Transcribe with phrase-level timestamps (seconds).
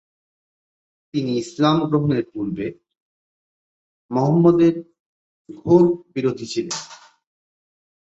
[1.13, 2.65] তিনি ইসলাম ধর্ম গ্রহণের পূর্বে
[4.11, 4.73] মুহাম্মদের
[5.59, 6.77] ঘোর বিরোধী ছিলেন।